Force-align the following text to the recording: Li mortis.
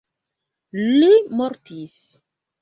Li 0.85 1.09
mortis. 1.43 1.99